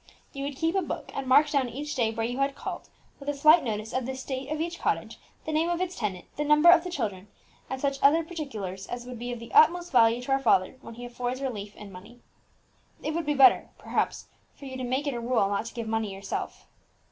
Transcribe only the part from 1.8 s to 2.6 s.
day where you had